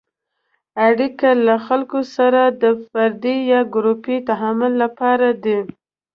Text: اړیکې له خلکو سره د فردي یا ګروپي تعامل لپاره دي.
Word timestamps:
اړیکې 0.87 1.29
له 1.45 1.55
خلکو 1.65 1.99
سره 2.15 2.41
د 2.61 2.63
فردي 2.87 3.35
یا 3.53 3.61
ګروپي 3.75 4.17
تعامل 4.29 4.73
لپاره 4.83 5.27
دي. 5.43 5.59